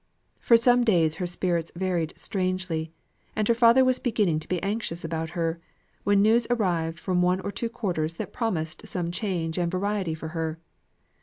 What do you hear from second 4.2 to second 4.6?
to be